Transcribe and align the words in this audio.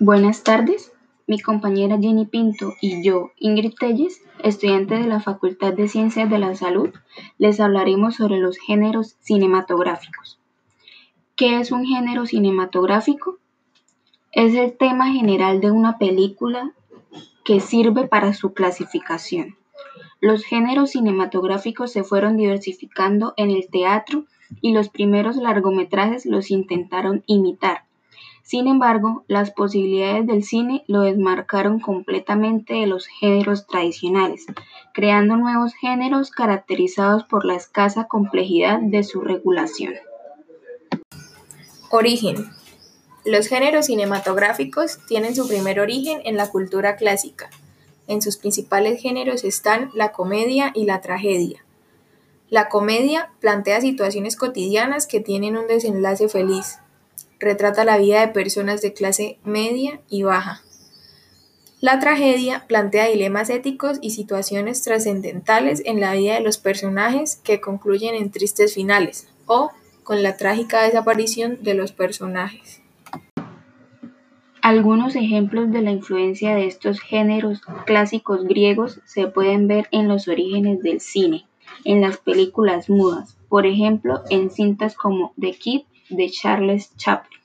Buenas 0.00 0.44
tardes, 0.44 0.92
mi 1.26 1.40
compañera 1.40 1.98
Jenny 2.00 2.24
Pinto 2.24 2.74
y 2.80 3.02
yo, 3.02 3.32
Ingrid 3.36 3.74
Telles, 3.74 4.22
estudiante 4.44 4.94
de 4.94 5.08
la 5.08 5.18
Facultad 5.18 5.72
de 5.72 5.88
Ciencias 5.88 6.30
de 6.30 6.38
la 6.38 6.54
Salud, 6.54 6.90
les 7.36 7.58
hablaremos 7.58 8.14
sobre 8.14 8.38
los 8.38 8.58
géneros 8.58 9.16
cinematográficos. 9.18 10.38
¿Qué 11.34 11.58
es 11.58 11.72
un 11.72 11.84
género 11.84 12.26
cinematográfico? 12.26 13.38
Es 14.30 14.54
el 14.54 14.76
tema 14.76 15.10
general 15.12 15.60
de 15.60 15.72
una 15.72 15.98
película 15.98 16.74
que 17.44 17.58
sirve 17.58 18.06
para 18.06 18.34
su 18.34 18.52
clasificación. 18.52 19.56
Los 20.20 20.44
géneros 20.44 20.90
cinematográficos 20.90 21.90
se 21.90 22.04
fueron 22.04 22.36
diversificando 22.36 23.34
en 23.36 23.50
el 23.50 23.68
teatro 23.68 24.26
y 24.60 24.72
los 24.72 24.90
primeros 24.90 25.34
largometrajes 25.38 26.24
los 26.24 26.52
intentaron 26.52 27.24
imitar. 27.26 27.87
Sin 28.48 28.66
embargo, 28.66 29.24
las 29.28 29.50
posibilidades 29.50 30.26
del 30.26 30.42
cine 30.42 30.82
lo 30.86 31.02
desmarcaron 31.02 31.80
completamente 31.80 32.72
de 32.72 32.86
los 32.86 33.06
géneros 33.06 33.66
tradicionales, 33.66 34.46
creando 34.94 35.36
nuevos 35.36 35.74
géneros 35.74 36.30
caracterizados 36.30 37.24
por 37.24 37.44
la 37.44 37.56
escasa 37.56 38.04
complejidad 38.04 38.78
de 38.80 39.04
su 39.04 39.20
regulación. 39.20 39.96
Origen. 41.90 42.48
Los 43.26 43.48
géneros 43.48 43.84
cinematográficos 43.84 44.96
tienen 45.06 45.36
su 45.36 45.46
primer 45.46 45.78
origen 45.78 46.22
en 46.24 46.38
la 46.38 46.48
cultura 46.48 46.96
clásica. 46.96 47.50
En 48.06 48.22
sus 48.22 48.38
principales 48.38 49.02
géneros 49.02 49.44
están 49.44 49.90
la 49.92 50.12
comedia 50.12 50.72
y 50.74 50.86
la 50.86 51.02
tragedia. 51.02 51.66
La 52.48 52.70
comedia 52.70 53.30
plantea 53.40 53.82
situaciones 53.82 54.36
cotidianas 54.36 55.06
que 55.06 55.20
tienen 55.20 55.58
un 55.58 55.66
desenlace 55.66 56.30
feliz. 56.30 56.78
Retrata 57.40 57.84
la 57.84 57.98
vida 57.98 58.20
de 58.20 58.32
personas 58.32 58.82
de 58.82 58.92
clase 58.92 59.38
media 59.44 60.00
y 60.08 60.24
baja. 60.24 60.62
La 61.80 62.00
tragedia 62.00 62.64
plantea 62.66 63.06
dilemas 63.06 63.50
éticos 63.50 63.98
y 64.02 64.10
situaciones 64.10 64.82
trascendentales 64.82 65.80
en 65.84 66.00
la 66.00 66.14
vida 66.14 66.34
de 66.34 66.40
los 66.40 66.58
personajes 66.58 67.36
que 67.36 67.60
concluyen 67.60 68.16
en 68.16 68.32
tristes 68.32 68.74
finales 68.74 69.28
o 69.46 69.70
con 70.02 70.24
la 70.24 70.36
trágica 70.36 70.82
desaparición 70.82 71.62
de 71.62 71.74
los 71.74 71.92
personajes. 71.92 72.82
Algunos 74.60 75.14
ejemplos 75.14 75.70
de 75.70 75.82
la 75.82 75.92
influencia 75.92 76.56
de 76.56 76.66
estos 76.66 77.00
géneros 77.00 77.60
clásicos 77.86 78.44
griegos 78.44 79.00
se 79.04 79.28
pueden 79.28 79.68
ver 79.68 79.86
en 79.92 80.08
los 80.08 80.26
orígenes 80.26 80.82
del 80.82 81.00
cine 81.00 81.46
en 81.84 82.00
las 82.00 82.16
películas 82.16 82.90
mudas, 82.90 83.36
por 83.48 83.66
ejemplo 83.66 84.22
en 84.30 84.50
cintas 84.50 84.94
como 84.94 85.32
The 85.40 85.52
Kid 85.52 85.82
de 86.10 86.30
Charles 86.30 86.94
Chaplin. 86.96 87.40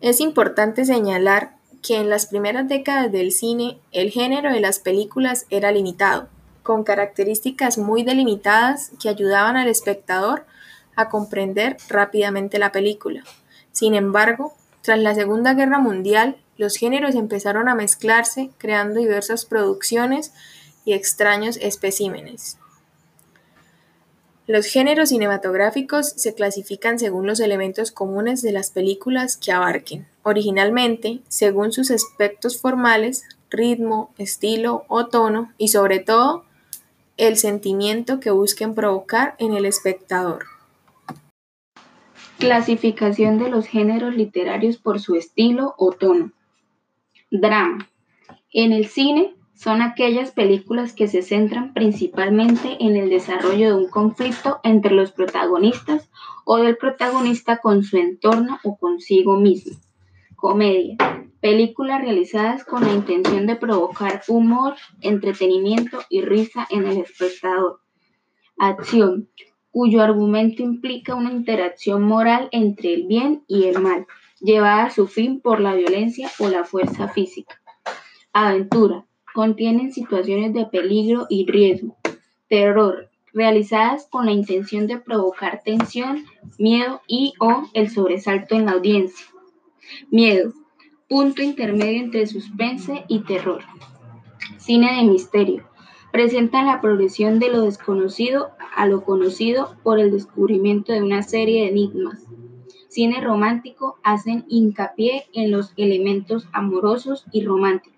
Es 0.00 0.20
importante 0.20 0.84
señalar 0.84 1.56
que 1.82 1.96
en 1.96 2.08
las 2.08 2.26
primeras 2.26 2.68
décadas 2.68 3.12
del 3.12 3.30
cine 3.30 3.78
el 3.92 4.10
género 4.10 4.52
de 4.52 4.60
las 4.60 4.78
películas 4.78 5.46
era 5.50 5.70
limitado, 5.70 6.28
con 6.62 6.82
características 6.82 7.78
muy 7.78 8.02
delimitadas 8.02 8.90
que 9.00 9.08
ayudaban 9.08 9.56
al 9.56 9.68
espectador 9.68 10.46
a 10.96 11.08
comprender 11.08 11.76
rápidamente 11.88 12.58
la 12.58 12.72
película. 12.72 13.22
Sin 13.72 13.94
embargo, 13.94 14.54
tras 14.82 14.98
la 14.98 15.14
Segunda 15.14 15.54
Guerra 15.54 15.78
Mundial, 15.78 16.36
los 16.56 16.76
géneros 16.76 17.14
empezaron 17.14 17.68
a 17.68 17.74
mezclarse, 17.74 18.50
creando 18.58 19.00
diversas 19.00 19.44
producciones 19.44 20.32
y 20.84 20.92
extraños 20.92 21.56
especímenes. 21.56 22.58
Los 24.46 24.66
géneros 24.66 25.08
cinematográficos 25.08 26.10
se 26.10 26.34
clasifican 26.34 26.98
según 26.98 27.26
los 27.26 27.40
elementos 27.40 27.90
comunes 27.90 28.42
de 28.42 28.52
las 28.52 28.70
películas 28.70 29.38
que 29.38 29.52
abarquen, 29.52 30.06
originalmente 30.22 31.20
según 31.28 31.72
sus 31.72 31.90
aspectos 31.90 32.60
formales, 32.60 33.24
ritmo, 33.48 34.12
estilo 34.18 34.84
o 34.88 35.06
tono 35.06 35.50
y 35.56 35.68
sobre 35.68 35.98
todo 35.98 36.44
el 37.16 37.38
sentimiento 37.38 38.20
que 38.20 38.30
busquen 38.32 38.74
provocar 38.74 39.34
en 39.38 39.54
el 39.54 39.64
espectador. 39.64 40.44
Clasificación 42.38 43.38
de 43.38 43.48
los 43.48 43.66
géneros 43.66 44.14
literarios 44.14 44.76
por 44.76 45.00
su 45.00 45.14
estilo 45.14 45.74
o 45.78 45.92
tono. 45.92 46.32
Drama. 47.30 47.88
En 48.52 48.72
el 48.72 48.88
cine 48.88 49.34
son 49.54 49.82
aquellas 49.82 50.32
películas 50.32 50.92
que 50.92 51.08
se 51.08 51.22
centran 51.22 51.72
principalmente 51.72 52.76
en 52.80 52.96
el 52.96 53.08
desarrollo 53.08 53.68
de 53.68 53.84
un 53.84 53.88
conflicto 53.88 54.60
entre 54.64 54.94
los 54.94 55.12
protagonistas 55.12 56.10
o 56.44 56.56
del 56.56 56.76
protagonista 56.76 57.58
con 57.58 57.84
su 57.84 57.96
entorno 57.96 58.58
o 58.64 58.76
consigo 58.76 59.36
mismo. 59.36 59.78
Comedia. 60.36 60.96
Películas 61.40 62.02
realizadas 62.02 62.64
con 62.64 62.82
la 62.82 62.92
intención 62.92 63.46
de 63.46 63.56
provocar 63.56 64.22
humor, 64.28 64.74
entretenimiento 65.00 66.00
y 66.08 66.22
risa 66.22 66.66
en 66.70 66.86
el 66.86 66.98
espectador. 66.98 67.80
Acción, 68.58 69.28
cuyo 69.70 70.02
argumento 70.02 70.62
implica 70.62 71.14
una 71.14 71.32
interacción 71.32 72.02
moral 72.02 72.48
entre 72.52 72.94
el 72.94 73.06
bien 73.06 73.44
y 73.46 73.64
el 73.64 73.80
mal, 73.80 74.06
llevada 74.40 74.86
a 74.86 74.90
su 74.90 75.06
fin 75.06 75.40
por 75.40 75.60
la 75.60 75.74
violencia 75.74 76.30
o 76.38 76.48
la 76.48 76.64
fuerza 76.64 77.08
física. 77.08 77.60
Aventura, 78.32 79.06
contienen 79.34 79.92
situaciones 79.92 80.54
de 80.54 80.64
peligro 80.64 81.26
y 81.28 81.44
riesgo, 81.44 81.96
terror, 82.48 83.10
realizadas 83.32 84.06
con 84.08 84.26
la 84.26 84.32
intención 84.32 84.86
de 84.86 84.98
provocar 84.98 85.60
tensión, 85.64 86.24
miedo 86.56 87.02
y 87.08 87.34
o 87.40 87.64
el 87.74 87.90
sobresalto 87.90 88.54
en 88.54 88.66
la 88.66 88.72
audiencia. 88.72 89.26
Miedo, 90.08 90.52
punto 91.08 91.42
intermedio 91.42 92.04
entre 92.04 92.28
suspense 92.28 93.04
y 93.08 93.24
terror. 93.24 93.64
Cine 94.58 94.98
de 94.98 95.10
misterio, 95.10 95.68
presenta 96.12 96.62
la 96.62 96.80
progresión 96.80 97.40
de 97.40 97.48
lo 97.48 97.62
desconocido 97.62 98.50
a 98.76 98.86
lo 98.86 99.02
conocido 99.02 99.76
por 99.82 99.98
el 99.98 100.12
descubrimiento 100.12 100.92
de 100.92 101.02
una 101.02 101.24
serie 101.24 101.62
de 101.62 101.70
enigmas. 101.70 102.24
Cine 102.88 103.20
romántico 103.20 103.98
hacen 104.04 104.44
hincapié 104.48 105.24
en 105.32 105.50
los 105.50 105.72
elementos 105.76 106.46
amorosos 106.52 107.26
y 107.32 107.44
románticos 107.44 107.94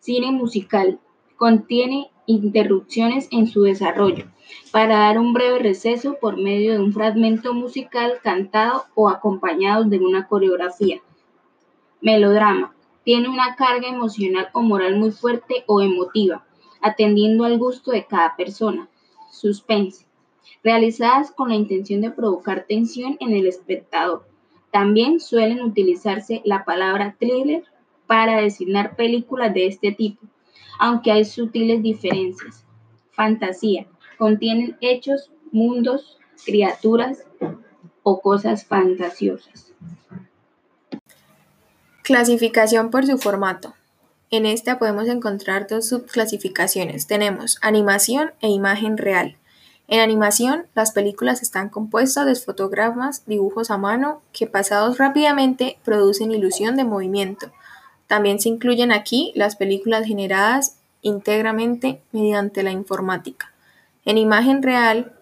Cine 0.00 0.32
musical. 0.32 0.98
Contiene 1.36 2.10
interrupciones 2.24 3.28
en 3.30 3.46
su 3.46 3.64
desarrollo 3.64 4.24
para 4.72 5.00
dar 5.00 5.18
un 5.18 5.34
breve 5.34 5.58
receso 5.58 6.16
por 6.18 6.38
medio 6.38 6.72
de 6.72 6.78
un 6.78 6.94
fragmento 6.94 7.52
musical 7.52 8.14
cantado 8.22 8.86
o 8.94 9.10
acompañado 9.10 9.84
de 9.84 9.98
una 9.98 10.26
coreografía. 10.26 11.02
Melodrama. 12.00 12.74
Tiene 13.04 13.28
una 13.28 13.56
carga 13.56 13.88
emocional 13.88 14.48
o 14.54 14.62
moral 14.62 14.96
muy 14.96 15.10
fuerte 15.10 15.64
o 15.66 15.82
emotiva, 15.82 16.46
atendiendo 16.80 17.44
al 17.44 17.58
gusto 17.58 17.90
de 17.90 18.06
cada 18.06 18.36
persona. 18.36 18.88
Suspense. 19.30 20.06
Realizadas 20.64 21.30
con 21.30 21.50
la 21.50 21.56
intención 21.56 22.00
de 22.00 22.10
provocar 22.10 22.64
tensión 22.66 23.18
en 23.20 23.34
el 23.34 23.46
espectador. 23.46 24.26
También 24.70 25.20
suelen 25.20 25.60
utilizarse 25.60 26.40
la 26.46 26.64
palabra 26.64 27.16
thriller 27.18 27.64
para 28.10 28.40
designar 28.40 28.96
películas 28.96 29.54
de 29.54 29.68
este 29.68 29.92
tipo, 29.92 30.26
aunque 30.80 31.12
hay 31.12 31.24
sutiles 31.24 31.80
diferencias. 31.80 32.64
Fantasía. 33.12 33.86
Contienen 34.18 34.76
hechos, 34.80 35.30
mundos, 35.52 36.18
criaturas 36.44 37.22
o 38.02 38.20
cosas 38.20 38.64
fantasiosas. 38.64 39.72
Clasificación 42.02 42.90
por 42.90 43.06
su 43.06 43.16
formato. 43.16 43.74
En 44.32 44.44
esta 44.44 44.80
podemos 44.80 45.06
encontrar 45.06 45.68
dos 45.68 45.86
subclasificaciones. 45.86 47.06
Tenemos 47.06 47.58
animación 47.62 48.32
e 48.40 48.48
imagen 48.48 48.98
real. 48.98 49.36
En 49.86 50.00
animación, 50.00 50.66
las 50.74 50.90
películas 50.90 51.42
están 51.42 51.68
compuestas 51.68 52.26
de 52.26 52.34
fotogramas, 52.34 53.24
dibujos 53.26 53.70
a 53.70 53.78
mano, 53.78 54.20
que 54.32 54.48
pasados 54.48 54.98
rápidamente 54.98 55.78
producen 55.84 56.32
ilusión 56.32 56.74
de 56.74 56.82
movimiento. 56.82 57.52
También 58.10 58.40
se 58.40 58.48
incluyen 58.48 58.90
aquí 58.90 59.30
las 59.36 59.54
películas 59.54 60.04
generadas 60.04 60.80
íntegramente 61.00 62.02
mediante 62.10 62.64
la 62.64 62.72
informática. 62.72 63.52
En 64.04 64.18
imagen 64.18 64.64
real, 64.64 65.12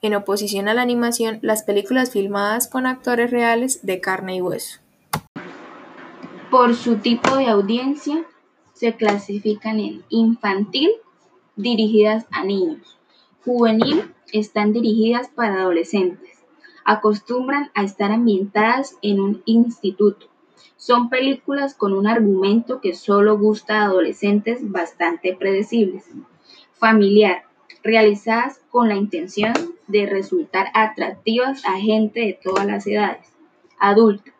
en 0.00 0.16
oposición 0.16 0.66
a 0.66 0.74
la 0.74 0.82
animación, 0.82 1.38
las 1.40 1.62
películas 1.62 2.10
filmadas 2.10 2.66
con 2.66 2.86
actores 2.86 3.30
reales 3.30 3.86
de 3.86 4.00
carne 4.00 4.34
y 4.34 4.40
hueso. 4.40 4.80
Por 6.50 6.74
su 6.74 6.96
tipo 6.96 7.36
de 7.36 7.46
audiencia, 7.46 8.24
se 8.74 8.96
clasifican 8.96 9.78
en 9.78 10.02
infantil, 10.08 10.90
dirigidas 11.54 12.26
a 12.32 12.42
niños, 12.42 12.98
juvenil, 13.44 14.12
están 14.32 14.72
dirigidas 14.72 15.28
para 15.28 15.60
adolescentes, 15.60 16.40
acostumbran 16.84 17.70
a 17.74 17.84
estar 17.84 18.10
ambientadas 18.10 18.96
en 19.00 19.20
un 19.20 19.42
instituto, 19.46 20.31
son 20.82 21.10
películas 21.10 21.74
con 21.74 21.92
un 21.92 22.08
argumento 22.08 22.80
que 22.80 22.92
solo 22.92 23.38
gusta 23.38 23.82
a 23.82 23.84
adolescentes 23.84 24.68
bastante 24.68 25.32
predecibles. 25.32 26.10
Familiar, 26.72 27.44
realizadas 27.84 28.60
con 28.68 28.88
la 28.88 28.96
intención 28.96 29.54
de 29.86 30.06
resultar 30.06 30.72
atractivas 30.74 31.64
a 31.64 31.78
gente 31.78 32.18
de 32.18 32.32
todas 32.42 32.66
las 32.66 32.84
edades. 32.88 33.28
Adulta, 33.78 34.32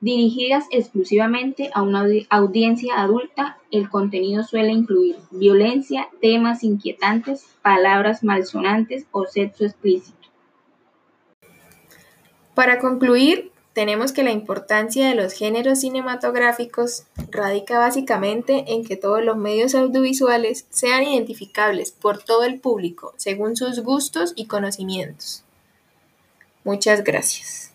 Dirigidas 0.00 0.64
exclusivamente 0.70 1.68
a 1.74 1.82
una 1.82 2.06
audiencia 2.30 2.98
adulta, 2.98 3.58
el 3.70 3.90
contenido 3.90 4.42
suele 4.44 4.72
incluir 4.72 5.16
violencia, 5.30 6.08
temas 6.22 6.64
inquietantes, 6.64 7.44
palabras 7.60 8.24
malsonantes 8.24 9.04
o 9.10 9.26
sexo 9.26 9.66
explícito. 9.66 10.16
Para 12.54 12.78
concluir, 12.78 13.49
tenemos 13.72 14.12
que 14.12 14.24
la 14.24 14.32
importancia 14.32 15.08
de 15.08 15.14
los 15.14 15.32
géneros 15.32 15.80
cinematográficos 15.80 17.04
radica 17.30 17.78
básicamente 17.78 18.64
en 18.68 18.84
que 18.84 18.96
todos 18.96 19.22
los 19.22 19.36
medios 19.36 19.74
audiovisuales 19.74 20.66
sean 20.70 21.04
identificables 21.04 21.92
por 21.92 22.22
todo 22.22 22.44
el 22.44 22.58
público 22.58 23.14
según 23.16 23.56
sus 23.56 23.80
gustos 23.80 24.32
y 24.34 24.46
conocimientos. 24.46 25.44
Muchas 26.64 27.04
gracias. 27.04 27.72